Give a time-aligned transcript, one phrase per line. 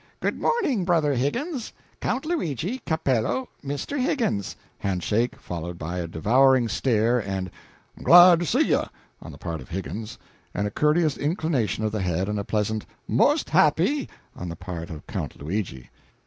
[0.19, 3.99] "Good morning, Brother Higgins Count Luigi Capello, Mr.
[4.01, 7.51] Higgins" hand shake, followed by a devouring stare and
[7.95, 8.81] "I'm glad to see ye,"
[9.21, 10.17] on the part of Higgins,
[10.55, 14.89] and a courteous inclination of the head and a pleasant "Most happy!" on the part
[14.89, 15.91] of Count Luigi.